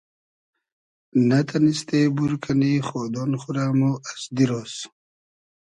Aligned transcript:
نۂ 1.27 1.39
تئنیستې 1.47 1.99
بور 2.15 2.31
کئنی 2.43 2.73
خۉدۉن 2.87 3.31
خو 3.39 3.49
رۂ 3.55 3.65
مۉ 3.79 3.93
از 4.09 4.21
دیرۉز 4.35 4.73